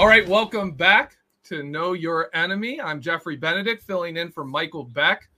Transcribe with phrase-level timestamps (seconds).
[0.00, 2.80] All right, welcome back to Know Your Enemy.
[2.80, 5.28] I'm Jeffrey Benedict, filling in for Michael Beck.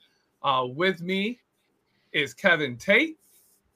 [0.40, 1.40] Uh, with me
[2.12, 3.18] is Kevin Tate,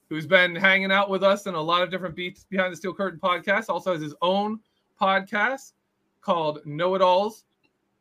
[0.07, 2.93] who's been hanging out with us in a lot of different beats behind the steel
[2.93, 3.65] curtain podcast.
[3.67, 4.61] Also has his own
[4.97, 5.73] podcast
[6.21, 7.43] called Know It Alls,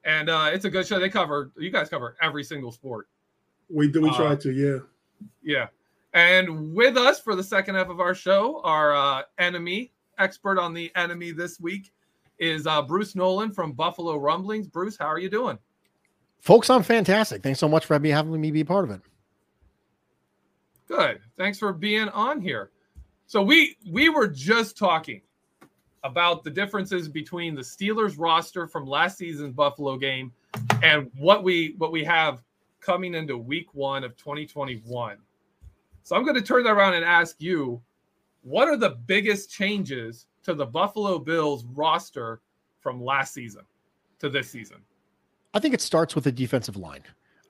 [0.04, 1.00] and uh, it's a good show.
[1.00, 3.08] They cover you guys cover every single sport.
[3.68, 4.00] We do.
[4.02, 4.52] We Uh, try to.
[4.52, 4.78] Yeah.
[5.42, 5.66] Yeah.
[6.14, 10.72] And with us for the second half of our show, our uh, enemy expert on
[10.72, 11.90] the enemy this week
[12.38, 14.68] is uh, Bruce Nolan from Buffalo Rumblings.
[14.68, 15.58] Bruce, how are you doing?
[16.40, 17.42] Folks, I'm fantastic.
[17.42, 19.00] Thanks so much for having me, be a part of it.
[20.86, 21.20] Good.
[21.36, 22.70] Thanks for being on here.
[23.26, 25.20] So we we were just talking
[26.04, 30.32] about the differences between the Steelers roster from last season's Buffalo game
[30.82, 32.42] and what we what we have
[32.80, 35.18] coming into week 1 of 2021.
[36.04, 37.82] So I'm going to turn that around and ask you
[38.42, 42.40] what are the biggest changes to the Buffalo Bills roster
[42.80, 43.62] from last season
[44.20, 44.78] to this season?
[45.54, 47.02] I think it starts with the defensive line.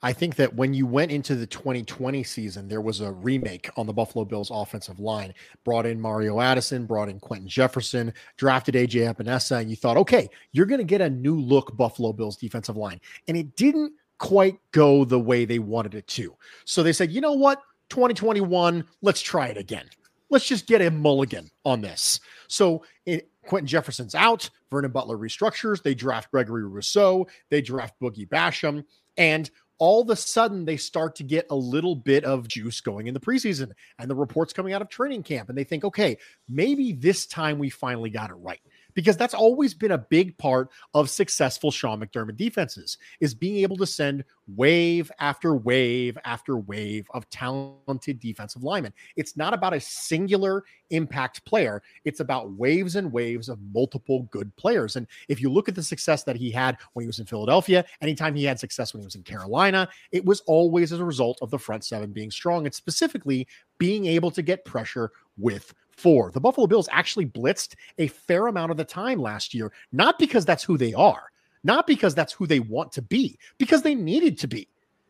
[0.02, 3.86] I think that when you went into the 2020 season, there was a remake on
[3.86, 5.34] the Buffalo Bills offensive line.
[5.62, 10.30] Brought in Mario Addison, brought in Quinton Jefferson, drafted AJ Epenesa, and you thought, okay,
[10.52, 13.00] you're going to get a new look Buffalo Bills defensive line.
[13.28, 16.34] And it didn't quite go the way they wanted it to.
[16.64, 17.60] So they said, you know what?
[17.90, 19.86] 2021, let's try it again.
[20.28, 22.20] Let's just get a mulligan on this.
[22.48, 24.50] So it, Quinton Jefferson's out.
[24.70, 25.82] Vernon Butler restructures.
[25.82, 27.26] They draft Gregory Rousseau.
[27.50, 28.84] They draft Boogie Basham.
[29.16, 33.06] And all of a sudden, they start to get a little bit of juice going
[33.06, 35.48] in the preseason and the reports coming out of training camp.
[35.48, 36.16] And they think, okay,
[36.48, 38.60] maybe this time we finally got it right.
[38.96, 43.76] Because that's always been a big part of successful Sean McDermott defenses is being able
[43.76, 48.92] to send wave after wave after wave of talented defensive linemen.
[49.14, 51.82] It's not about a singular impact player.
[52.04, 54.96] It's about waves and waves of multiple good players.
[54.96, 57.84] And if you look at the success that he had when he was in Philadelphia,
[58.00, 61.38] anytime he had success when he was in Carolina, it was always as a result
[61.42, 63.46] of the front seven being strong and specifically
[63.78, 66.30] being able to get pressure with four.
[66.30, 70.44] The Buffalo Bills actually blitzed a fair amount of the time last year, not because
[70.44, 71.30] that's who they are,
[71.64, 74.68] not because that's who they want to be, because they needed to be.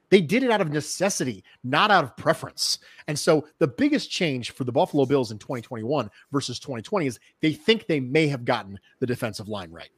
[0.09, 2.79] They did it out of necessity, not out of preference.
[3.09, 7.53] And so the biggest change for the Buffalo Bills in 2021 versus 2020 is they
[7.53, 9.91] think they may have gotten the defensive line right.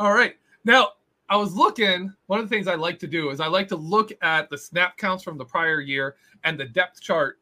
[0.00, 0.34] All right.
[0.64, 0.92] Now,
[1.28, 3.76] I was looking, one of the things I like to do is I like to
[3.76, 7.38] look at the snap counts from the prior year and the depth chart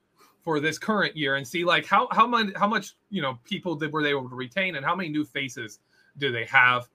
[0.46, 3.74] for this current year and see like how how much how much, you know, people
[3.74, 5.80] did were they able to retain and how many new faces
[6.18, 6.88] do they have?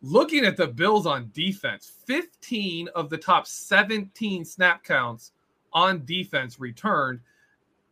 [0.00, 5.32] Looking at the Bills on defense, 15 of the top 17 snap counts
[5.74, 7.20] on defense returned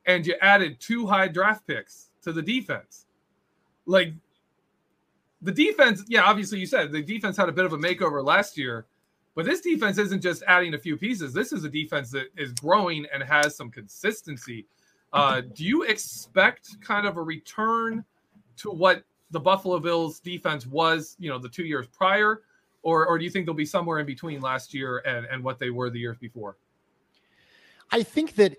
[0.06, 3.05] and you added two high draft picks to the defense.
[3.84, 4.15] Like
[5.43, 8.56] the defense, yeah, obviously you said the defense had a bit of a makeover last
[8.56, 8.87] year,
[9.34, 11.32] but this defense isn't just adding a few pieces.
[11.32, 14.66] This is a defense that is growing and has some consistency.
[15.12, 18.04] Uh, do you expect kind of a return
[18.56, 22.43] to what the Buffalo Bills defense was, you know, the two years prior,
[22.82, 25.59] or or do you think they'll be somewhere in between last year and, and what
[25.59, 26.56] they were the years before?
[27.91, 28.56] I think that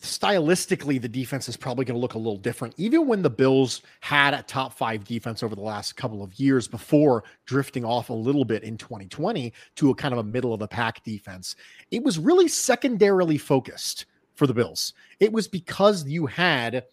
[0.00, 2.74] stylistically, the defense is probably going to look a little different.
[2.76, 6.68] Even when the Bills had a top five defense over the last couple of years
[6.68, 10.60] before drifting off a little bit in 2020 to a kind of a middle of
[10.60, 11.56] the pack defense,
[11.90, 14.92] it was really secondarily focused for the Bills.
[15.20, 16.84] It was because you had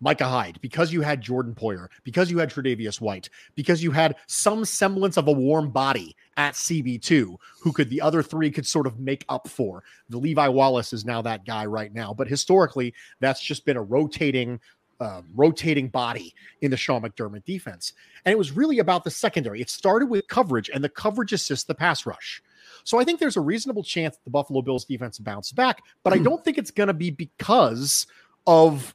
[0.00, 4.16] Micah Hyde, because you had Jordan Poyer, because you had Tre'Davious White, because you had
[4.26, 8.86] some semblance of a warm body at CB2, who could the other three could sort
[8.86, 9.82] of make up for.
[10.08, 13.82] The Levi Wallace is now that guy right now, but historically, that's just been a
[13.82, 14.60] rotating.
[15.00, 17.92] Um, rotating body in the Sean McDermott defense.
[18.24, 19.60] And it was really about the secondary.
[19.60, 22.42] It started with coverage, and the coverage assists the pass rush.
[22.82, 26.12] So I think there's a reasonable chance that the Buffalo Bills defense bounces back, but
[26.12, 28.08] I don't think it's going to be because
[28.44, 28.92] of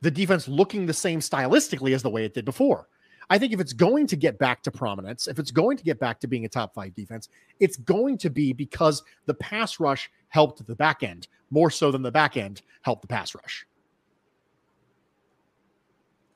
[0.00, 2.88] the defense looking the same stylistically as the way it did before.
[3.30, 6.00] I think if it's going to get back to prominence, if it's going to get
[6.00, 7.28] back to being a top five defense,
[7.60, 12.02] it's going to be because the pass rush helped the back end more so than
[12.02, 13.66] the back end helped the pass rush.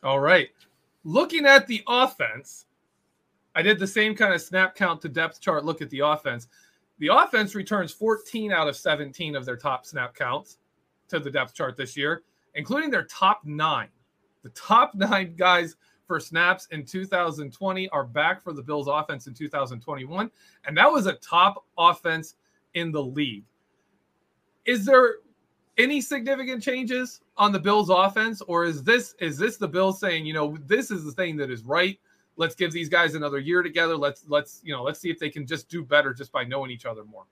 [0.02, 0.50] All right.
[1.04, 2.66] Looking at the offense,
[3.54, 6.48] I did the same kind of snap count to depth chart look at the offense.
[6.98, 10.58] The offense returns 14 out of 17 of their top snap counts
[11.08, 12.22] to the depth chart this year,
[12.54, 13.88] including their top nine.
[14.42, 15.76] The top nine guys
[16.06, 20.30] for snaps in 2020 are back for the Bills offense in 2021.
[20.66, 22.34] And that was a top offense
[22.74, 23.44] in the league.
[24.64, 25.16] Is there
[25.78, 30.26] any significant changes on the Bills offense, or is this is this the Bills saying,
[30.26, 31.98] you know, this is the thing that is right?
[32.36, 33.96] let's give these guys another year together.
[33.96, 36.70] Let's let's you know let's see if they can just do better just by knowing
[36.70, 37.24] each other more.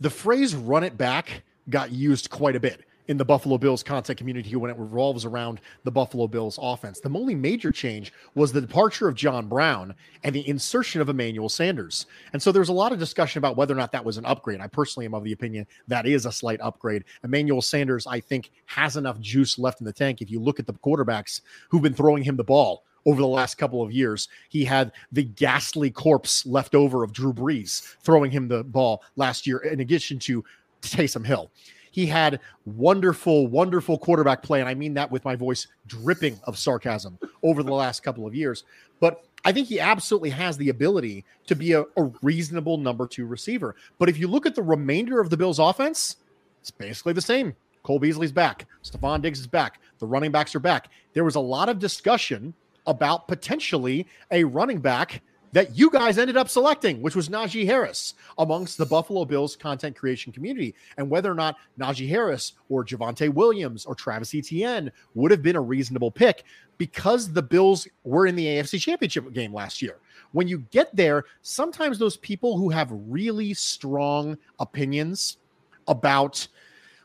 [0.00, 4.18] The phrase "run it back" got used quite a bit in the Buffalo Bills content
[4.18, 7.00] community when it revolves around the Buffalo Bills offense.
[7.00, 11.48] The only major change was the departure of John Brown and the insertion of Emmanuel
[11.48, 12.06] Sanders.
[12.32, 14.60] And so there's a lot of discussion about whether or not that was an upgrade.
[14.60, 17.04] I personally am of the opinion that is a slight upgrade.
[17.22, 20.22] Emmanuel Sanders, I think, has enough juice left in the tank.
[20.22, 23.56] If you look at the quarterbacks who've been throwing him the ball over the last
[23.56, 24.28] couple of years.
[24.48, 29.46] He had the ghastly corpse left over of Drew Brees throwing him the ball last
[29.46, 30.42] year, in addition to
[30.82, 31.50] Taysom Hill.
[31.94, 34.58] He had wonderful, wonderful quarterback play.
[34.58, 38.34] And I mean that with my voice dripping of sarcasm over the last couple of
[38.34, 38.64] years.
[38.98, 43.26] But I think he absolutely has the ability to be a, a reasonable number two
[43.26, 43.76] receiver.
[44.00, 46.16] But if you look at the remainder of the Bills' offense,
[46.60, 47.54] it's basically the same.
[47.84, 48.66] Cole Beasley's back.
[48.82, 49.78] Stefon Diggs is back.
[50.00, 50.90] The running backs are back.
[51.12, 52.54] There was a lot of discussion
[52.88, 55.22] about potentially a running back
[55.54, 59.94] that you guys ended up selecting, which was Najee Harris amongst the Buffalo Bills content
[59.94, 60.74] creation community.
[60.96, 65.54] And whether or not Najee Harris or Javonte Williams or Travis Etienne would have been
[65.54, 66.42] a reasonable pick
[66.76, 69.98] because the Bills were in the AFC Championship game last year.
[70.32, 75.38] When you get there, sometimes those people who have really strong opinions
[75.86, 76.48] about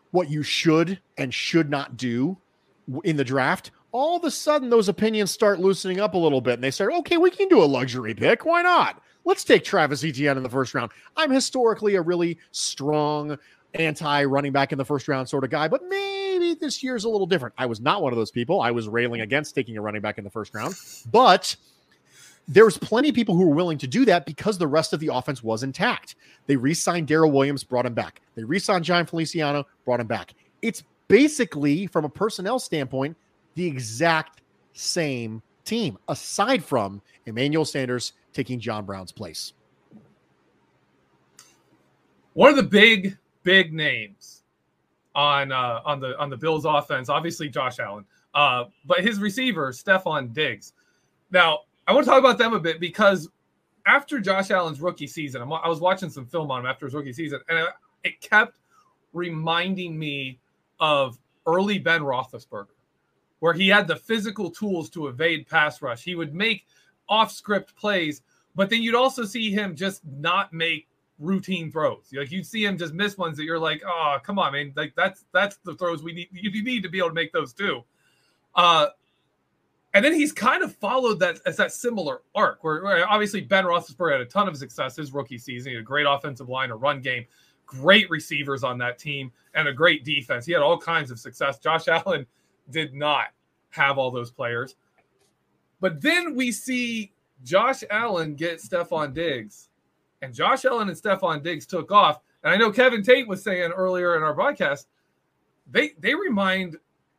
[0.09, 2.35] what you should and should not do
[3.03, 6.55] in the draft all of a sudden those opinions start loosening up a little bit
[6.55, 8.45] and they start, okay, we can do a luxury pick.
[8.45, 9.01] Why not?
[9.25, 10.91] Let's take Travis Etienne in the first round.
[11.17, 13.37] I'm historically a really strong
[13.73, 17.09] anti running back in the first round sort of guy, but maybe this year's a
[17.09, 17.53] little different.
[17.57, 18.61] I was not one of those people.
[18.61, 20.75] I was railing against taking a running back in the first round,
[21.11, 21.55] but
[22.47, 25.13] there's plenty of people who were willing to do that because the rest of the
[25.13, 26.15] offense was intact.
[26.47, 28.21] They re signed Daryl Williams, brought him back.
[28.35, 30.33] They re signed Jon Feliciano, brought him back.
[30.63, 33.15] It's basically, from a personnel standpoint,
[33.55, 34.41] the exact
[34.73, 39.53] same team, aside from Emmanuel Sanders taking John Brown's place.
[42.33, 44.43] One of the big, big names
[45.15, 49.71] on uh, on the on the Bills offense, obviously Josh Allen, uh, but his receiver
[49.71, 50.73] Stefon Diggs.
[51.31, 53.29] Now, I want to talk about them a bit because
[53.85, 56.93] after Josh Allen's rookie season, I'm, i was watching some film on him after his
[56.93, 57.67] rookie season, and
[58.03, 58.57] it kept
[59.13, 60.39] reminding me
[60.79, 62.67] of early Ben Roethlisberger
[63.39, 66.03] where he had the physical tools to evade pass rush.
[66.03, 66.65] He would make
[67.07, 68.21] off script plays,
[68.55, 70.87] but then you'd also see him just not make
[71.19, 72.09] routine throws.
[72.13, 74.73] Like you'd see him just miss ones that you're like, oh, come on, man.
[74.75, 76.29] Like that's that's the throws we need.
[76.31, 77.83] You need to be able to make those too.
[78.55, 78.87] Uh,
[79.93, 83.63] and then he's kind of followed that as that similar arc where, where, obviously Ben
[83.63, 85.71] Roethlisberger had a ton of success his rookie season.
[85.71, 87.25] He had a great offensive line, a run game,
[87.65, 90.45] great receivers on that team, and a great defense.
[90.45, 91.57] He had all kinds of success.
[91.59, 92.25] Josh Allen
[92.71, 93.27] did not
[93.69, 94.75] have all those players.
[95.79, 97.13] But then we see
[97.43, 99.69] Josh Allen get Stefon Diggs,
[100.21, 102.19] and Josh Allen and Stefon Diggs took off.
[102.43, 104.87] And I know Kevin Tate was saying earlier in our broadcast,
[105.71, 106.77] they they remind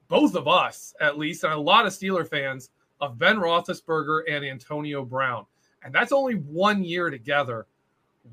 [0.08, 2.70] both of us, at least, and a lot of Steeler fans,
[3.00, 5.47] of Ben Roethlisberger and Antonio Brown.
[5.82, 7.66] And that's only one year together.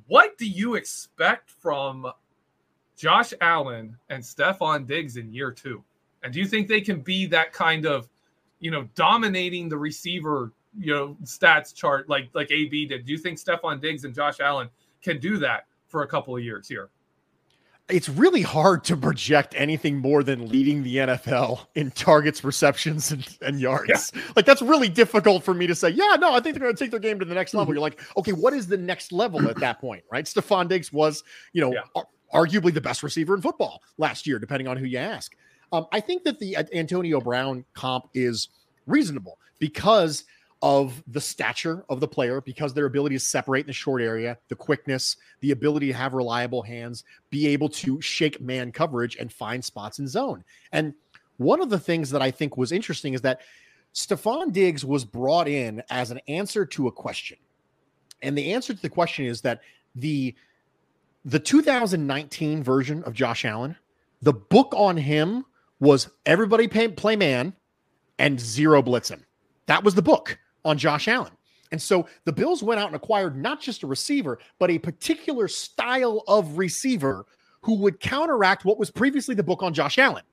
[0.08, 2.12] What do you expect from
[2.98, 5.84] Josh Allen and Stefon Diggs in year two?
[6.24, 8.10] And do you think they can be that kind of,
[8.60, 13.06] you know, dominating the receiver, you know, stats chart like like AB did?
[13.06, 14.70] Do you think Stefon Diggs and Josh Allen
[15.02, 16.90] can do that for a couple of years here?
[17.90, 23.26] It's really hard to project anything more than leading the NFL in targets, receptions, and,
[23.42, 24.12] and yards.
[24.14, 24.22] Yeah.
[24.36, 25.92] Like that's really difficult for me to say.
[25.92, 27.68] Yeah, no, I think they're going to take their game to the next level.
[27.68, 27.76] Mm-hmm.
[27.76, 30.26] You're like, okay, what is the next level at that point, right?
[30.26, 32.02] Stefon Diggs was, you know, yeah.
[32.34, 35.34] arguably the best receiver in football last year, depending on who you ask.
[35.72, 38.50] Um, I think that the Antonio Brown comp is
[38.86, 40.24] reasonable because
[40.62, 44.38] of the stature of the player, because their ability to separate in the short area,
[44.48, 49.32] the quickness, the ability to have reliable hands, be able to shake man coverage and
[49.32, 50.44] find spots in zone.
[50.72, 50.94] And
[51.38, 53.42] one of the things that I think was interesting is that
[53.94, 57.38] Stefon Diggs was brought in as an answer to a question.
[58.24, 59.62] And the answer to the question is that
[59.96, 60.36] the
[61.26, 63.76] the 2019 version of Josh Allen,
[64.22, 65.46] the book on him
[65.80, 67.54] was everybody pay, play man
[68.20, 69.22] and zero blitzing.
[69.68, 71.32] That was the book on Josh Allen.
[71.72, 75.48] And so the Bills went out and acquired not just a receiver, but a particular
[75.48, 77.26] style of receiver
[77.62, 80.24] who would counteract what was previously the book on Josh Allen.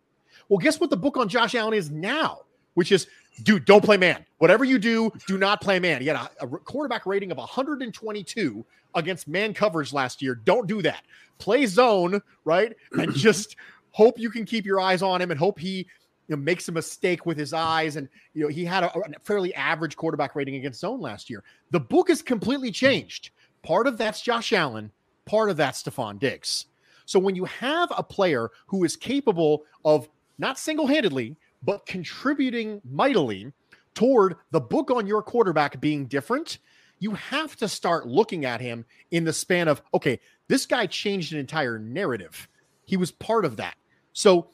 [0.49, 2.43] Well, guess what the book on Josh Allen is now,
[2.75, 3.09] which is,
[3.43, 4.25] dude, don't play man.
[4.39, 6.01] Whatever you do, do not play man.
[6.01, 10.35] He had a, a quarterback rating of 122 against man coverage last year.
[10.35, 11.03] Don't do that.
[11.39, 12.75] Play zone, right?
[12.93, 13.57] And just
[13.95, 15.87] hope you can keep your eyes on him and hope he
[16.27, 19.03] you know, makes a mistake with his eyes, and you know he had a, a
[19.23, 21.45] fairly average quarterback rating against zone last year.
[21.71, 23.31] The book has completely changed.
[23.63, 24.91] Part of that's Josh Allen,
[25.27, 26.67] part of that's Stefon Diggs.
[27.07, 30.09] So when you have a player who is capable of
[30.39, 33.53] not single-handedly but contributing mightily
[33.95, 36.59] toward the book on your quarterback being different,
[36.99, 41.33] you have to start looking at him in the span of okay, this guy changed
[41.33, 42.49] an entire narrative.
[42.85, 43.77] He was part of that.
[44.15, 44.49] So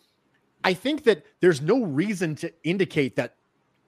[0.65, 3.37] I think that there's no reason to indicate that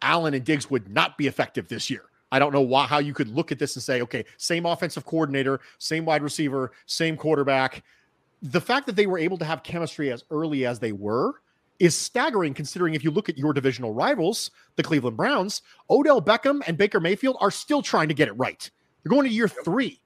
[0.00, 2.04] Allen and Diggs would not be effective this year.
[2.30, 5.04] I don't know why, how you could look at this and say, okay, same offensive
[5.04, 7.84] coordinator, same wide receiver, same quarterback.
[8.42, 11.34] The fact that they were able to have chemistry as early as they were
[11.78, 16.62] is staggering considering if you look at your divisional rivals, the Cleveland Browns, Odell Beckham
[16.66, 18.70] and Baker Mayfield are still trying to get it right.
[19.02, 20.00] They're going to year three.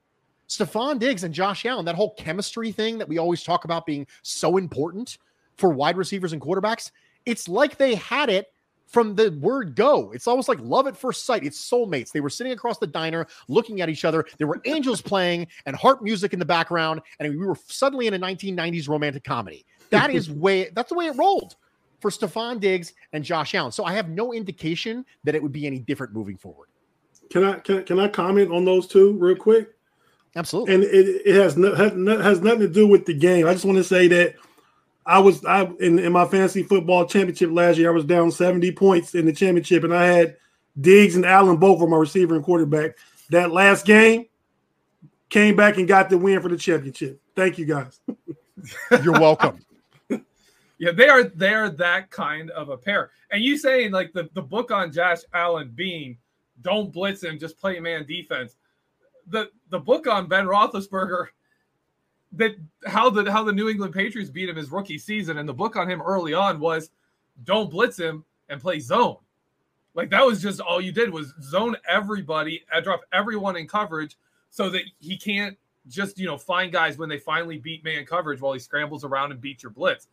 [0.49, 4.07] Stefon Diggs and Josh Allen, that whole chemistry thing that we always talk about being
[4.21, 5.17] so important
[5.57, 6.91] for wide receivers and quarterbacks,
[7.25, 8.47] it's like they had it
[8.87, 10.11] from the word go.
[10.11, 11.43] It's almost like love at first sight.
[11.43, 12.11] It's soulmates.
[12.11, 14.25] They were sitting across the diner looking at each other.
[14.37, 18.13] There were angels playing and harp music in the background, and we were suddenly in
[18.13, 19.65] a 1990s romantic comedy.
[19.89, 21.55] That is way that's the way it rolled
[21.99, 23.71] for Stefon Diggs and Josh Allen.
[23.71, 26.69] So I have no indication that it would be any different moving forward.
[27.29, 29.73] Can I can, can I comment on those two real quick?
[30.35, 30.75] Absolutely.
[30.75, 33.47] And it, it has no, has nothing to do with the game.
[33.47, 34.35] I just want to say that
[35.07, 37.89] I was I in, in my fantasy football championship last year.
[37.89, 40.35] I was down 70 points in the championship, and I had
[40.79, 42.97] Diggs and Allen both for my receiver and quarterback.
[43.29, 44.25] That last game
[45.29, 47.21] came back and got the win for the championship.
[47.35, 48.01] Thank you guys.
[49.01, 49.59] You're welcome.
[50.77, 53.11] yeah, they are they are that kind of a pair.
[53.31, 56.17] And you saying like the, the book on Josh Allen being
[56.61, 58.57] don't blitz him, just play man defense.
[59.27, 61.27] The the book on Ben Roethlisberger
[62.33, 62.55] that
[62.85, 65.75] how the how the New England Patriots beat him his rookie season, and the book
[65.75, 66.91] on him early on was
[67.43, 69.17] don't blitz him and play zone.
[69.93, 74.17] Like that was just all you did was zone everybody, and drop everyone in coverage
[74.49, 75.57] so that he can't
[75.87, 79.31] just you know find guys when they finally beat man coverage while he scrambles around
[79.31, 80.07] and beats your blitz.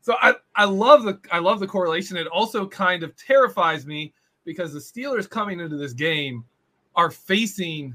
[0.00, 2.16] So I, I love the I love the correlation.
[2.16, 4.12] It also kind of terrifies me
[4.44, 6.44] because the Steelers coming into this game
[6.94, 7.94] are facing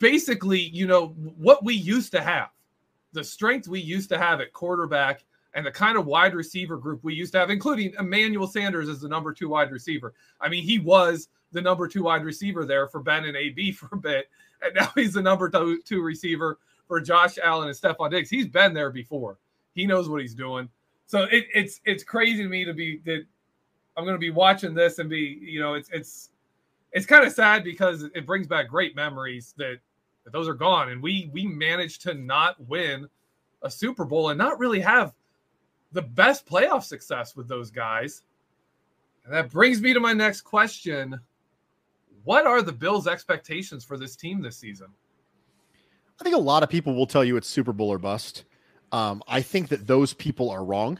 [0.00, 2.48] basically, you know, what we used to have,
[3.12, 7.04] the strength we used to have at quarterback and the kind of wide receiver group
[7.04, 10.14] we used to have, including Emmanuel Sanders as the number two wide receiver.
[10.40, 13.88] I mean, he was the number two wide receiver there for Ben and AB for
[13.92, 14.28] a bit,
[14.62, 18.30] and now he's the number two, receiver for Josh Allen and Stefon Diggs.
[18.30, 19.38] He's been there before.
[19.74, 20.68] He knows what he's doing.
[21.06, 23.24] So it, it's it's crazy to me to be that
[23.96, 26.30] I'm going to be watching this and be you know it's it's
[26.92, 29.78] it's kind of sad because it brings back great memories that
[30.30, 30.90] that those are gone.
[30.90, 33.08] And we we managed to not win
[33.62, 35.12] a Super Bowl and not really have
[35.92, 38.22] the best playoff success with those guys.
[39.24, 41.18] And that brings me to my next question.
[42.24, 44.88] What are the Bills' expectations for this team this season?
[46.20, 48.44] I think a lot of people will tell you it's Super Bowl or bust.
[48.92, 50.98] Um, I think that those people are wrong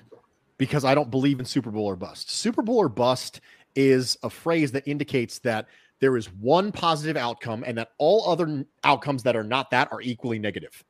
[0.59, 2.31] because I don't believe in Super Bowl or bust.
[2.31, 3.41] Super Bowl or bust
[3.75, 5.67] is a phrase that indicates that
[6.01, 10.01] there is one positive outcome and that all other outcomes that are not that are
[10.01, 10.85] equally negative.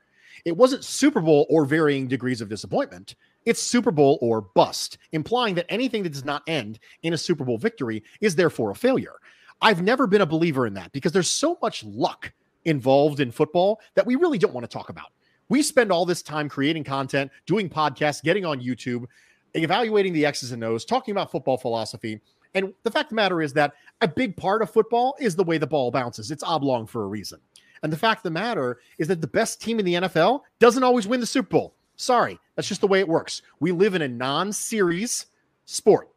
[0.45, 3.17] It wasn't Super Bowl or varying degrees of disappointment.
[3.45, 7.45] It's Super Bowl or bust, implying that anything that does not end in a Super
[7.45, 9.15] Bowl victory is therefore a failure.
[9.61, 12.33] I've never been a believer in that because there's so much luck
[12.65, 15.13] involved in football that we really don't want to talk about.
[15.49, 19.05] We spend all this time creating content, doing podcasts, getting on YouTube,
[19.55, 22.21] evaluating the X's and O's, talking about football philosophy.
[22.55, 25.45] And the fact of the matter is that a big part of football is the
[25.45, 26.31] way the ball bounces.
[26.31, 27.41] It's oblong for a reason.
[27.83, 30.83] And the fact of the matter is that the best team in the NFL doesn't
[30.83, 31.75] always win the Super Bowl.
[31.97, 33.43] Sorry, that's just the way it works.
[33.61, 35.27] We live in a non series
[35.65, 36.09] sport.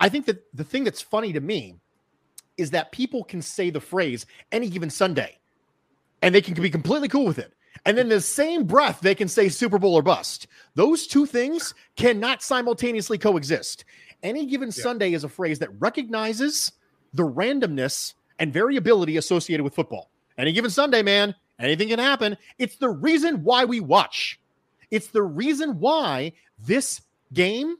[0.00, 1.76] I think that the thing that's funny to me
[2.56, 5.38] is that people can say the phrase any given Sunday
[6.22, 7.52] and they can be completely cool with it.
[7.84, 10.46] And then the same breath, they can say Super Bowl or bust.
[10.74, 13.84] Those two things cannot simultaneously coexist.
[14.22, 14.82] Any given yeah.
[14.82, 16.72] Sunday is a phrase that recognizes
[17.12, 20.10] the randomness and variability associated with football.
[20.38, 22.36] Any given Sunday, man, anything can happen.
[22.58, 24.38] It's the reason why we watch.
[24.90, 27.00] It's the reason why this
[27.32, 27.76] game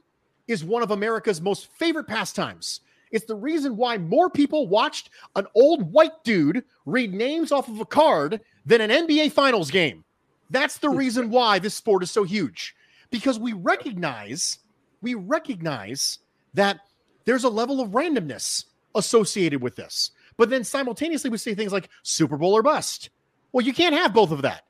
[0.47, 2.81] is one of America's most favorite pastimes.
[3.11, 7.79] It's the reason why more people watched an old white dude read names off of
[7.79, 10.03] a card than an NBA Finals game.
[10.49, 12.75] That's the reason why this sport is so huge.
[13.09, 14.59] Because we recognize,
[15.01, 16.19] we recognize
[16.57, 16.79] that
[17.25, 20.11] there's a level of randomness associated with this.
[20.37, 23.09] But then simultaneously, we say things like Super Bowl or bust.
[23.51, 24.65] Well, you can't have both of that.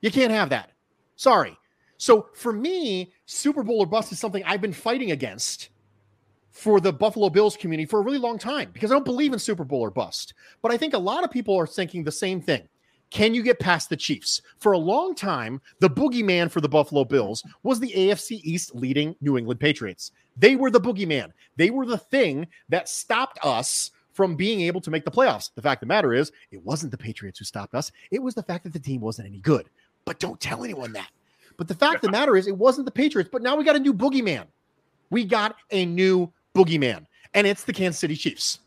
[0.00, 0.72] You can't have that.
[1.16, 1.56] Sorry.
[1.98, 5.70] So for me, Super Bowl or bust is something I've been fighting against
[6.50, 9.38] for the Buffalo Bills community for a really long time because I don't believe in
[9.38, 10.34] Super Bowl or bust.
[10.62, 12.68] But I think a lot of people are thinking the same thing.
[13.16, 14.42] Can you get past the Chiefs?
[14.58, 19.16] For a long time, the boogeyman for the Buffalo Bills was the AFC East leading
[19.22, 20.12] New England Patriots.
[20.36, 21.32] They were the boogeyman.
[21.56, 25.48] They were the thing that stopped us from being able to make the playoffs.
[25.54, 27.90] The fact of the matter is, it wasn't the Patriots who stopped us.
[28.10, 29.70] It was the fact that the team wasn't any good.
[30.04, 31.08] But don't tell anyone that.
[31.56, 33.30] But the fact of the matter is, it wasn't the Patriots.
[33.32, 34.44] But now we got a new boogeyman.
[35.08, 38.58] We got a new boogeyman, and it's the Kansas City Chiefs.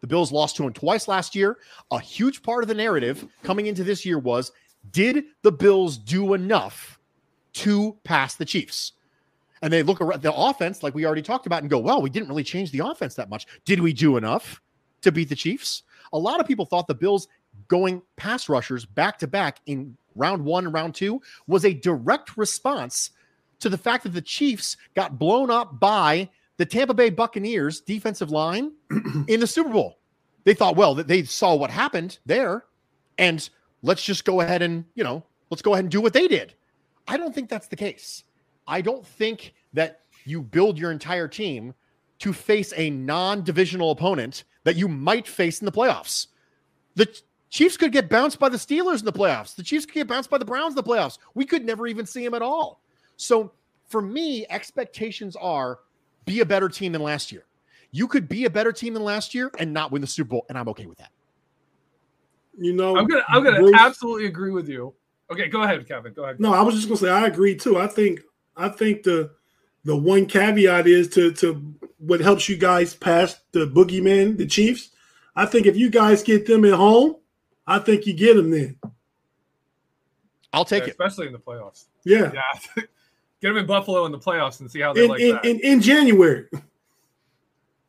[0.00, 1.58] The Bills lost to him twice last year.
[1.90, 4.52] A huge part of the narrative coming into this year was
[4.92, 6.98] did the Bills do enough
[7.54, 8.92] to pass the Chiefs?
[9.60, 12.10] And they look around the offense, like we already talked about, and go, well, we
[12.10, 13.46] didn't really change the offense that much.
[13.64, 14.62] Did we do enough
[15.02, 15.82] to beat the Chiefs?
[16.12, 17.26] A lot of people thought the Bills
[17.66, 22.36] going pass rushers back to back in round one and round two was a direct
[22.36, 23.10] response
[23.60, 26.28] to the fact that the Chiefs got blown up by
[26.58, 28.72] the Tampa Bay Buccaneers defensive line
[29.26, 29.98] in the Super Bowl.
[30.44, 32.64] They thought, well, that they saw what happened there,
[33.16, 33.48] and
[33.82, 36.54] let's just go ahead and, you know, let's go ahead and do what they did.
[37.06, 38.24] I don't think that's the case.
[38.66, 41.74] I don't think that you build your entire team
[42.18, 46.26] to face a non-divisional opponent that you might face in the playoffs.
[46.96, 47.08] The
[47.50, 49.54] Chiefs could get bounced by the Steelers in the playoffs.
[49.54, 51.18] The Chiefs could get bounced by the Browns in the playoffs.
[51.34, 52.82] We could never even see them at all.
[53.16, 53.52] So
[53.86, 55.78] for me, expectations are
[56.28, 57.44] be a better team than last year.
[57.90, 60.46] You could be a better team than last year and not win the Super Bowl,
[60.48, 61.10] and I'm okay with that.
[62.58, 64.94] You know, I'm gonna I'm gonna Bruce, absolutely agree with you.
[65.30, 66.12] Okay, go ahead, Kevin.
[66.12, 66.40] Go ahead.
[66.40, 67.78] No, I was just gonna say I agree too.
[67.78, 68.20] I think
[68.56, 69.30] I think the
[69.84, 74.90] the one caveat is to to what helps you guys pass the boogeyman, the Chiefs.
[75.36, 77.16] I think if you guys get them at home,
[77.66, 78.76] I think you get them then.
[80.52, 81.84] I'll take yeah, it, especially in the playoffs.
[82.04, 82.82] Yeah, yeah.
[83.40, 85.44] get them in Buffalo in the playoffs and see how they in, like in, that.
[85.44, 86.46] In, in January.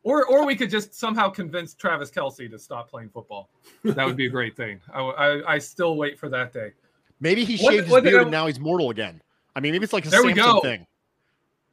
[0.02, 3.50] Or, or we could just somehow convince Travis Kelce to stop playing football.
[3.84, 4.80] That would be a great thing.
[4.94, 6.72] I, I, I still wait for that day.
[7.20, 9.20] Maybe he shaved what, his beard and now he's mortal again.
[9.54, 10.60] I mean, maybe it's like a there Samson we go.
[10.60, 10.86] thing.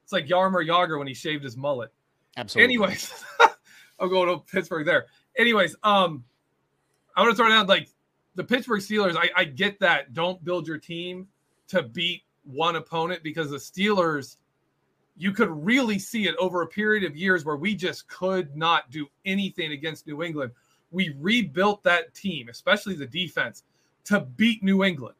[0.03, 1.91] It's like Jaromir Jagr when he shaved his mullet.
[2.35, 2.75] Absolutely.
[2.75, 3.25] Anyways,
[3.99, 5.05] I'm going to Pittsburgh there.
[5.37, 6.23] Anyways, um,
[7.15, 7.89] I want to throw down like
[8.35, 9.15] the Pittsburgh Steelers.
[9.15, 10.13] I, I get that.
[10.13, 11.27] Don't build your team
[11.69, 14.37] to beat one opponent because the Steelers
[15.17, 18.91] you could really see it over a period of years where we just could not
[18.91, 20.51] do anything against New England.
[20.91, 23.63] We rebuilt that team, especially the defense,
[24.05, 25.15] to beat New England.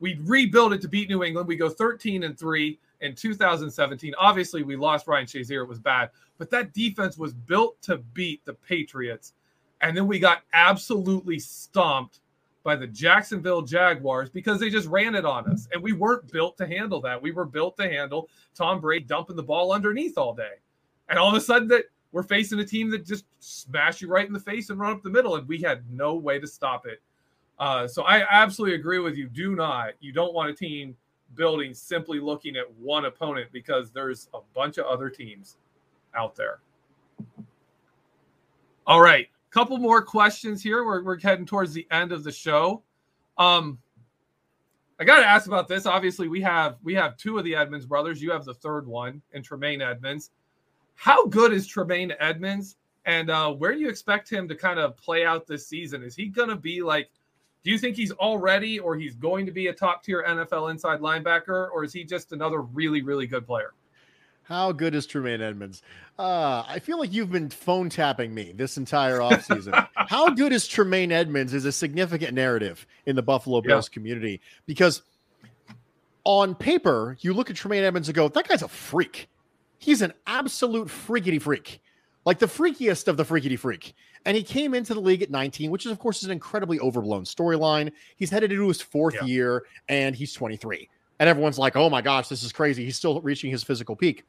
[0.00, 1.46] We rebuilt it to beat New England.
[1.46, 4.14] We go 13 and 3 in 2017.
[4.18, 5.62] Obviously, we lost Ryan Shazier.
[5.62, 9.34] It was bad, but that defense was built to beat the Patriots.
[9.82, 12.20] And then we got absolutely stomped
[12.66, 15.68] by the Jacksonville Jaguars because they just ran it on us.
[15.72, 17.22] And we weren't built to handle that.
[17.22, 20.54] We were built to handle Tom Brady dumping the ball underneath all day.
[21.08, 24.26] And all of a sudden that we're facing a team that just smash you right
[24.26, 25.36] in the face and run up the middle.
[25.36, 27.00] And we had no way to stop it.
[27.60, 29.28] Uh, so I absolutely agree with you.
[29.28, 30.96] Do not, you don't want a team
[31.36, 35.56] building simply looking at one opponent because there's a bunch of other teams
[36.16, 36.58] out there.
[38.88, 40.84] All right couple more questions here.
[40.84, 42.82] We're, we're heading towards the end of the show.
[43.38, 43.78] Um,
[44.98, 45.84] I got to ask about this.
[45.84, 48.22] Obviously, we have we have two of the Edmunds brothers.
[48.22, 50.30] You have the third one, and Tremaine Edmunds.
[50.94, 54.96] How good is Tremaine Edmunds, and uh, where do you expect him to kind of
[54.96, 56.02] play out this season?
[56.02, 57.10] Is he going to be like?
[57.62, 61.00] Do you think he's already, or he's going to be a top tier NFL inside
[61.00, 63.74] linebacker, or is he just another really really good player?
[64.48, 65.82] How good is Tremaine Edmunds?
[66.16, 69.88] Uh, I feel like you've been phone tapping me this entire offseason.
[69.94, 73.94] How good is Tremaine Edmunds is a significant narrative in the Buffalo Bills yeah.
[73.94, 75.02] community because
[76.22, 79.28] on paper, you look at Tremaine Edmunds and go, that guy's a freak.
[79.78, 81.80] He's an absolute freakity freak,
[82.24, 83.94] like the freakiest of the freakity freak.
[84.24, 86.78] And he came into the league at 19, which is, of course, is an incredibly
[86.78, 87.90] overblown storyline.
[88.16, 89.24] He's headed into his fourth yeah.
[89.24, 90.88] year and he's 23.
[91.18, 92.84] And everyone's like, oh my gosh, this is crazy.
[92.84, 94.24] He's still reaching his physical peak.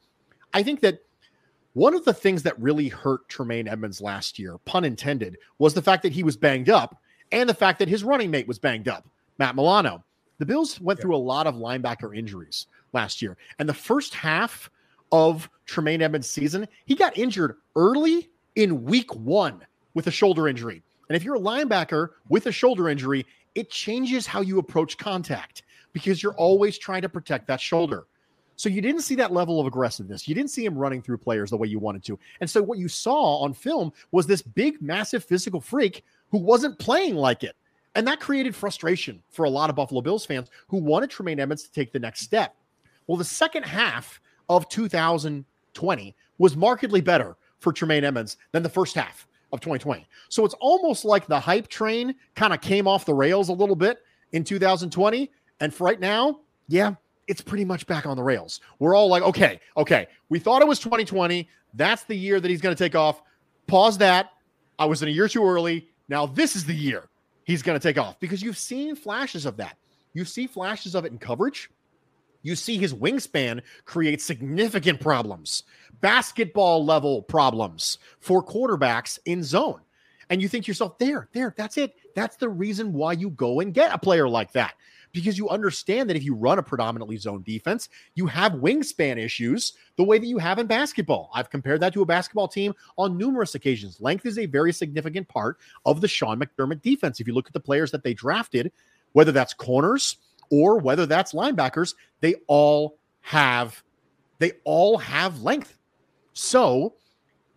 [0.54, 1.00] I think that
[1.74, 5.82] one of the things that really hurt Tremaine Edmunds last year, pun intended, was the
[5.82, 8.88] fact that he was banged up and the fact that his running mate was banged
[8.88, 9.06] up,
[9.38, 10.02] Matt Milano.
[10.38, 11.02] The Bills went yeah.
[11.02, 13.36] through a lot of linebacker injuries last year.
[13.58, 14.70] And the first half
[15.12, 20.82] of Tremaine Edmunds' season, he got injured early in week one with a shoulder injury.
[21.08, 25.62] And if you're a linebacker with a shoulder injury, it changes how you approach contact
[25.92, 28.06] because you're always trying to protect that shoulder.
[28.58, 30.26] So you didn't see that level of aggressiveness.
[30.26, 32.18] You didn't see him running through players the way you wanted to.
[32.40, 36.76] And so what you saw on film was this big, massive physical freak who wasn't
[36.80, 37.54] playing like it.
[37.94, 41.62] And that created frustration for a lot of Buffalo Bills fans who wanted Tremaine Edmunds
[41.62, 42.56] to take the next step.
[43.06, 48.96] Well, the second half of 2020 was markedly better for Tremaine Edmunds than the first
[48.96, 50.04] half of 2020.
[50.30, 53.76] So it's almost like the hype train kind of came off the rails a little
[53.76, 53.98] bit
[54.32, 55.30] in 2020.
[55.60, 56.94] And for right now, yeah,
[57.28, 58.60] it's pretty much back on the rails.
[58.78, 61.48] We're all like, okay, okay, we thought it was 2020.
[61.74, 63.22] That's the year that he's going to take off.
[63.66, 64.30] Pause that.
[64.78, 65.88] I was in a year too early.
[66.08, 67.08] Now this is the year
[67.44, 69.76] he's going to take off because you've seen flashes of that.
[70.14, 71.70] You see flashes of it in coverage.
[72.42, 75.64] You see his wingspan create significant problems,
[76.00, 79.80] basketball level problems for quarterbacks in zone.
[80.30, 81.94] And you think to yourself, there, there, that's it.
[82.14, 84.74] That's the reason why you go and get a player like that
[85.12, 89.74] because you understand that if you run a predominantly zone defense, you have wingspan issues
[89.96, 91.30] the way that you have in basketball.
[91.34, 94.00] I've compared that to a basketball team on numerous occasions.
[94.00, 97.20] Length is a very significant part of the Sean McDermott defense.
[97.20, 98.72] If you look at the players that they drafted,
[99.12, 100.16] whether that's corners
[100.50, 103.82] or whether that's linebackers, they all have
[104.38, 105.76] they all have length.
[106.32, 106.94] So,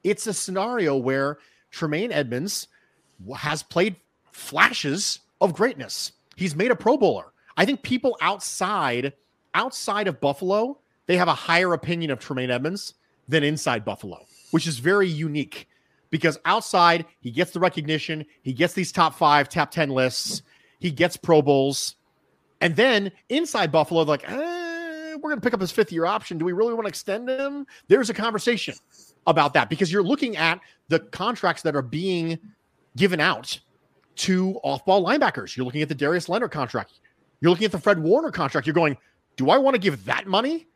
[0.03, 1.37] it's a scenario where
[1.69, 2.67] Tremaine Edmunds
[3.37, 3.95] has played
[4.31, 6.13] flashes of greatness.
[6.35, 7.31] He's made a Pro Bowler.
[7.57, 9.13] I think people outside
[9.53, 12.93] outside of Buffalo, they have a higher opinion of Tremaine Edmunds
[13.27, 15.67] than inside Buffalo, which is very unique
[16.09, 20.43] because outside he gets the recognition, he gets these top five, top 10 lists,
[20.79, 21.95] he gets Pro Bowls.
[22.59, 26.37] And then inside Buffalo, like, eh, we're going to pick up his fifth year option.
[26.37, 27.65] Do we really want to extend him?
[27.87, 28.75] There's a conversation
[29.25, 30.59] about that because you're looking at
[30.89, 32.37] the contracts that are being
[32.95, 33.59] given out
[34.17, 35.55] to off ball linebackers.
[35.55, 36.99] You're looking at the Darius Leonard contract.
[37.41, 38.65] You're looking at the Fred Warner contract.
[38.67, 38.97] You're going,
[39.36, 40.67] do I want to give that money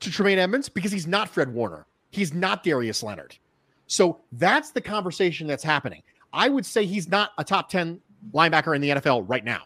[0.00, 0.68] to Tremaine Edmunds?
[0.68, 1.86] Because he's not Fred Warner.
[2.10, 3.36] He's not Darius Leonard.
[3.86, 6.02] So that's the conversation that's happening.
[6.32, 8.00] I would say he's not a top 10
[8.32, 9.64] linebacker in the NFL right now.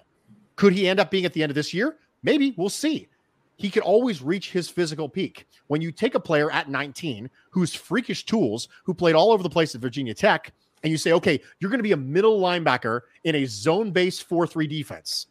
[0.56, 1.96] Could he end up being at the end of this year?
[2.22, 2.54] Maybe.
[2.56, 3.08] We'll see.
[3.56, 5.46] He could always reach his physical peak.
[5.66, 9.50] When you take a player at 19 who's freakish tools, who played all over the
[9.50, 13.00] place at Virginia Tech, and you say, okay, you're going to be a middle linebacker
[13.24, 15.26] in a zone based 4 3 defense.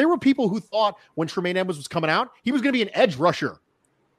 [0.00, 2.78] There were people who thought when Tremaine Edmunds was coming out, he was going to
[2.78, 3.58] be an edge rusher.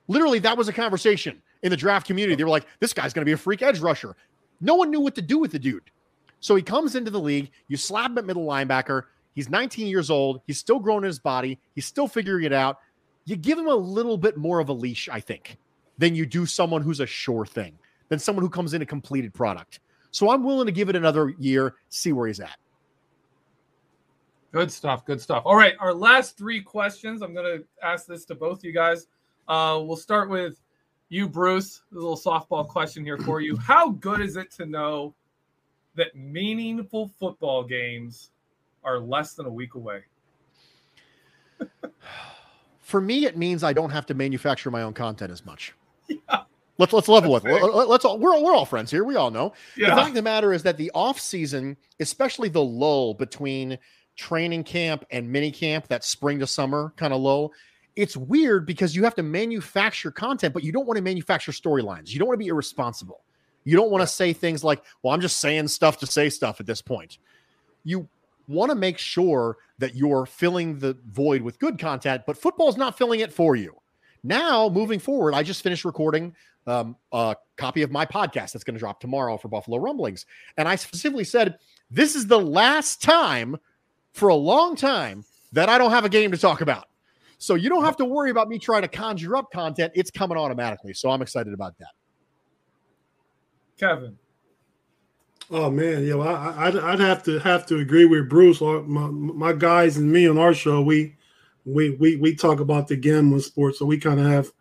[0.08, 2.36] Literally, that was a conversation in the draft community.
[2.36, 4.16] They were like, this guy's going to be a freak edge rusher.
[4.60, 5.90] No one knew what to do with the dude.
[6.40, 7.50] So he comes into the league.
[7.68, 9.06] You slap him at middle linebacker.
[9.34, 10.42] He's 19 years old.
[10.46, 11.60] He's still growing in his body.
[11.74, 12.78] He's still figuring it out.
[13.26, 15.58] You give him a little bit more of a leash, I think,
[15.98, 17.76] than you do someone who's a sure thing,
[18.10, 19.80] than someone who comes in a completed product.
[20.12, 22.60] So I'm willing to give it another year, see where he's at.
[24.52, 25.06] Good stuff.
[25.06, 25.44] Good stuff.
[25.46, 25.76] All right.
[25.80, 27.22] Our last three questions.
[27.22, 29.08] I'm going to ask this to both you guys.
[29.48, 30.62] Uh, we'll start with
[31.10, 31.82] you, Bruce.
[31.92, 33.56] A little softball question here for you.
[33.56, 35.16] How good is it to know
[35.96, 38.32] that meaningful football games
[38.84, 40.02] are less than a week away?
[42.82, 45.74] for me, it means I don't have to manufacture my own content as much.
[46.30, 46.42] Yeah.
[46.78, 47.44] Let's let's level with.
[47.44, 49.04] Let's all we're we're all friends here.
[49.04, 49.54] We all know.
[49.78, 49.92] Yeah.
[49.92, 53.78] The fact of the matter is that the off season, especially the lull between
[54.16, 57.52] training camp and mini camp, that spring to summer kind of low,
[57.96, 62.10] it's weird because you have to manufacture content, but you don't want to manufacture storylines.
[62.10, 63.22] You don't want to be irresponsible.
[63.64, 66.60] You don't want to say things like, well, I'm just saying stuff to say stuff
[66.60, 67.18] at this point.
[67.84, 68.08] You
[68.48, 72.98] want to make sure that you're filling the void with good content, but football's not
[72.98, 73.76] filling it for you.
[74.24, 76.36] Now, moving forward, I just finished recording
[76.68, 80.26] um, a copy of my podcast that's going to drop tomorrow for Buffalo Rumblings.
[80.58, 81.58] And I specifically said,
[81.90, 83.58] this is the last time
[84.14, 86.86] for a long time that I don't have a game to talk about.
[87.38, 89.94] So you don't have to worry about me trying to conjure up content.
[89.96, 90.94] It's coming automatically.
[90.94, 91.90] So I'm excited about that.
[93.80, 94.18] Kevin.
[95.50, 98.62] Oh man, yeah, well, I, would I'd have to have to agree with Bruce.
[98.62, 101.16] My, my guys and me on our show, we
[101.66, 104.52] we we we talk about the gambling sports, so we kind of have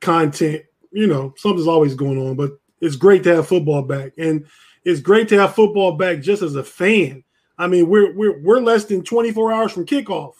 [0.00, 0.64] content.
[0.92, 4.44] You know, something's always going on, but it's great to have football back, and
[4.84, 7.24] it's great to have football back just as a fan.
[7.58, 10.34] I mean, we're we're we're less than 24 hours from kickoff.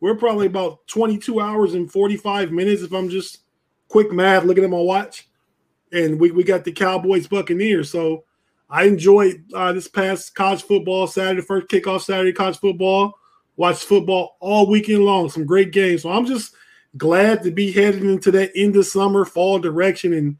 [0.00, 3.38] We're probably about 22 hours and 45 minutes if I'm just
[3.88, 5.28] quick math looking at my watch.
[5.92, 7.90] And we, we got the Cowboys Buccaneers.
[7.90, 8.24] So
[8.70, 13.14] I enjoyed uh, this past college football Saturday, first kickoff Saturday college football.
[13.56, 16.02] Watched football all weekend long, some great games.
[16.02, 16.54] So I'm just
[16.96, 20.36] glad to be headed into that end of summer fall direction and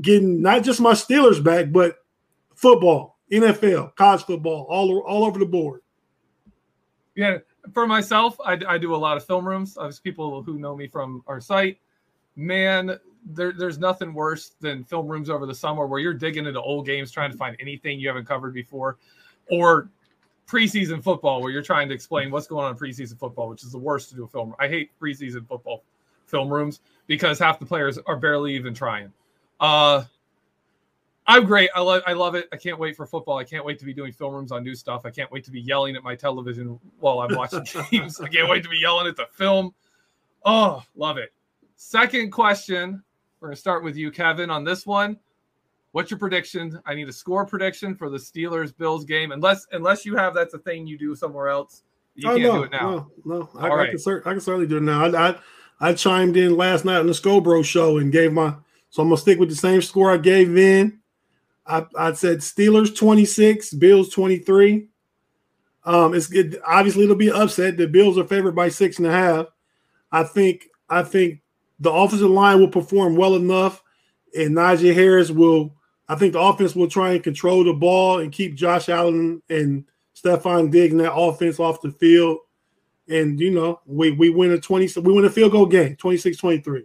[0.00, 1.96] getting not just my Steelers back, but
[2.54, 5.80] football NFL, college football, all all over the board.
[7.14, 7.38] Yeah,
[7.72, 9.74] for myself, I, I do a lot of film rooms.
[9.74, 11.78] There's people who know me from our site.
[12.36, 16.60] Man, there, there's nothing worse than film rooms over the summer where you're digging into
[16.60, 18.98] old games trying to find anything you haven't covered before,
[19.50, 19.90] or
[20.46, 23.72] preseason football where you're trying to explain what's going on in preseason football, which is
[23.72, 24.54] the worst to do a film.
[24.58, 25.84] I hate preseason football
[26.26, 29.12] film rooms because half the players are barely even trying.
[29.60, 30.04] Uh,
[31.30, 31.70] I'm great.
[31.76, 32.48] I love I love it.
[32.52, 33.38] I can't wait for football.
[33.38, 35.02] I can't wait to be doing film rooms on new stuff.
[35.04, 38.20] I can't wait to be yelling at my television while I'm watching games.
[38.20, 39.72] I can't wait to be yelling at the film.
[40.44, 41.32] Oh, love it.
[41.76, 43.00] Second question.
[43.38, 45.20] We're gonna start with you, Kevin, on this one.
[45.92, 46.80] What's your prediction?
[46.84, 49.30] I need a score prediction for the Steelers Bills game.
[49.30, 51.84] Unless unless you have that's a thing you do somewhere else.
[52.16, 53.10] You oh, can't no, do it now.
[53.24, 53.50] No, no.
[53.56, 53.90] I, I right.
[53.90, 55.04] can cer- I can certainly do it now.
[55.04, 55.38] I, I
[55.80, 58.56] I chimed in last night on the Scobro show and gave my
[58.90, 60.99] so I'm gonna stick with the same score I gave then.
[61.66, 64.88] I, I said Steelers 26, Bills 23.
[65.84, 67.76] Um, it's it, obviously it'll be upset.
[67.76, 69.46] The Bills are favored by six and a half.
[70.12, 71.40] I think I think
[71.78, 73.82] the offensive line will perform well enough,
[74.36, 75.74] and Najee Harris will.
[76.08, 79.84] I think the offense will try and control the ball and keep Josh Allen and
[80.14, 82.38] Stefon Diggs and that offense off the field.
[83.08, 86.82] And you know, we we win a 20 we win a field goal game, 26-23.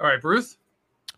[0.00, 0.56] All right, Bruce.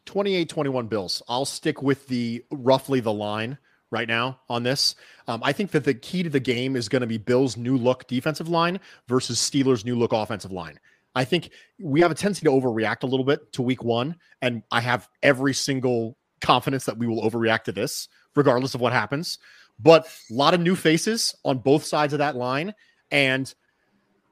[0.06, 1.22] 28 21 Bills.
[1.28, 3.58] I'll stick with the roughly the line
[3.90, 4.94] right now on this.
[5.28, 7.76] Um, I think that the key to the game is going to be Bills' new
[7.76, 10.78] look defensive line versus Steelers' new look offensive line.
[11.14, 14.62] I think we have a tendency to overreact a little bit to week one, and
[14.72, 19.38] I have every single confidence that we will overreact to this, regardless of what happens.
[19.78, 22.74] But a lot of new faces on both sides of that line.
[23.10, 23.52] And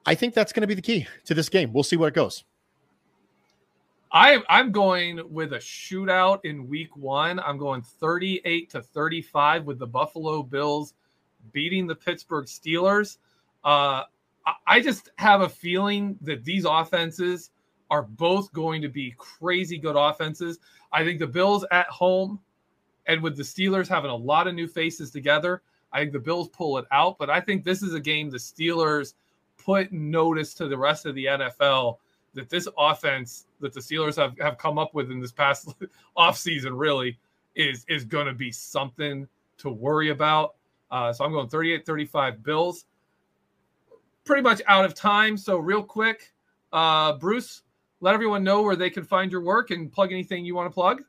[0.05, 1.73] I think that's going to be the key to this game.
[1.73, 2.43] We'll see where it goes.
[4.13, 7.39] I I'm going with a shootout in week one.
[7.39, 10.93] I'm going 38 to 35 with the Buffalo Bills
[11.51, 13.17] beating the Pittsburgh Steelers.
[13.65, 14.03] Uh,
[14.45, 17.51] I- I just have a feeling that these offenses
[17.89, 20.59] are both going to be crazy good offenses.
[20.91, 22.39] I think the Bills at home
[23.07, 26.49] and with the Steelers having a lot of new faces together, I think the Bills
[26.49, 27.17] pull it out.
[27.17, 29.13] But I think this is a game the Steelers
[29.57, 31.97] put notice to the rest of the NFL
[32.33, 35.73] that this offense that the Steelers have, have come up with in this past
[36.17, 37.17] offseason really
[37.55, 40.55] is is going to be something to worry about.
[40.91, 42.85] Uh, so I'm going 38 35 Bills.
[44.25, 45.37] Pretty much out of time.
[45.37, 46.33] So, real quick,
[46.71, 47.63] uh, Bruce,
[47.99, 50.73] let everyone know where they can find your work and plug anything you want to
[50.73, 51.01] plug.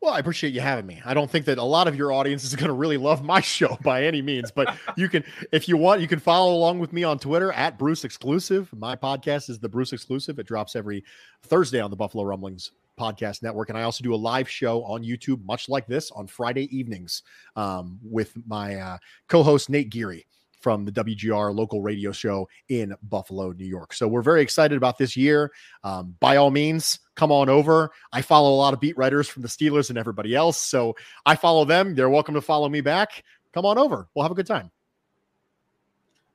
[0.00, 1.02] Well, I appreciate you having me.
[1.04, 3.40] I don't think that a lot of your audience is going to really love my
[3.40, 6.92] show by any means, but you can, if you want, you can follow along with
[6.92, 8.70] me on Twitter at Bruce Exclusive.
[8.76, 10.38] My podcast is the Bruce Exclusive.
[10.38, 11.04] It drops every
[11.42, 13.70] Thursday on the Buffalo Rumblings podcast network.
[13.70, 17.24] And I also do a live show on YouTube, much like this, on Friday evenings
[17.56, 20.26] um, with my uh, co host, Nate Geary
[20.60, 23.92] from the WGR local radio show in Buffalo, New York.
[23.92, 25.52] So we're very excited about this year.
[25.84, 27.90] Um, by all means, come on over.
[28.12, 30.58] I follow a lot of beat writers from the Steelers and everybody else.
[30.58, 31.94] So I follow them.
[31.94, 33.24] They're welcome to follow me back.
[33.52, 34.08] Come on over.
[34.14, 34.70] We'll have a good time.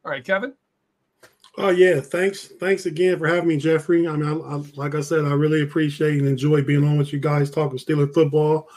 [0.06, 0.54] All right, Kevin.
[1.56, 4.08] Oh yeah, thanks, thanks again for having me, Jeffrey.
[4.08, 7.14] I mean, I, I, like I said, I really appreciate and enjoy being on with
[7.14, 8.68] you guys talking Steeler football.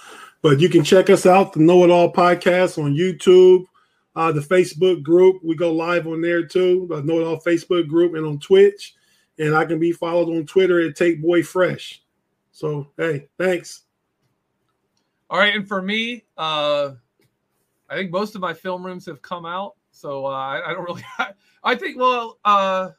[0.42, 3.64] But you can check us out, the Know It All podcast on YouTube,
[4.16, 5.42] uh, the Facebook group.
[5.44, 8.94] We go live on there too, the Know It All Facebook group, and on Twitch.
[9.38, 12.02] And I can be followed on Twitter at Take Boy Fresh.
[12.50, 13.82] So hey, thanks.
[15.28, 16.92] All right, and for me, uh,
[17.90, 20.84] I think most of my film rooms have come out, so uh, I, I don't
[20.84, 21.04] really.
[21.64, 22.90] I think well, uh,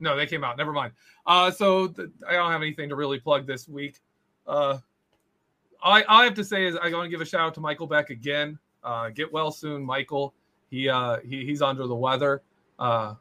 [0.00, 0.58] no, they came out.
[0.58, 0.92] Never mind.
[1.24, 4.00] Uh, so th- I don't have anything to really plug this week.
[4.46, 4.78] Uh,
[5.82, 7.86] I I have to say is I want to give a shout out to Michael
[7.86, 8.58] Beck again.
[8.84, 10.34] Uh, get well soon, Michael.
[10.72, 12.42] He uh, he he's under the weather,
[12.78, 13.14] uh,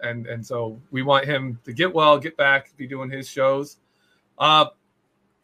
[0.00, 3.76] and and so we want him to get well, get back, be doing his shows.
[4.38, 4.66] Uh,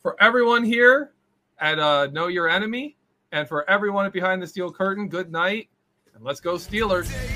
[0.01, 1.13] for everyone here
[1.61, 2.97] at uh, Know Your Enemy,
[3.31, 5.69] and for everyone at Behind the Steel Curtain, good night,
[6.17, 7.32] and let's go Steelers.